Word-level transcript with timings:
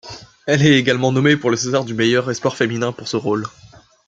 Elle 0.47 0.65
est 0.65 0.79
également 0.79 1.11
nommée 1.11 1.37
pour 1.37 1.51
le 1.51 1.57
César 1.57 1.85
du 1.85 1.93
meilleur 1.93 2.27
espoir 2.31 2.55
féminin 2.57 2.91
pour 2.91 3.07
ce 3.07 3.17
rôle. 3.17 3.45